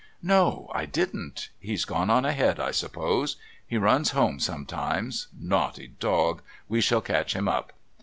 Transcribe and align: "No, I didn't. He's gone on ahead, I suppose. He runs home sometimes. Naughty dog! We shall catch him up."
"No, 0.23 0.67
I 0.73 0.87
didn't. 0.87 1.49
He's 1.59 1.85
gone 1.85 2.09
on 2.09 2.25
ahead, 2.25 2.59
I 2.59 2.71
suppose. 2.71 3.35
He 3.67 3.77
runs 3.77 4.13
home 4.17 4.39
sometimes. 4.39 5.27
Naughty 5.39 5.89
dog! 5.99 6.41
We 6.67 6.81
shall 6.81 7.01
catch 7.01 7.35
him 7.35 7.47
up." 7.47 7.71